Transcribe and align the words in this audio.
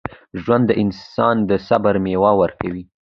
ژوند 0.43 0.63
د 0.67 0.71
انسان 0.83 1.35
د 1.49 1.51
صبر 1.67 1.95
میوه 2.05 2.31
ورکوي. 2.41 2.83